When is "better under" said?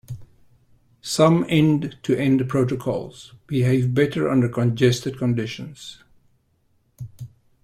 3.93-4.49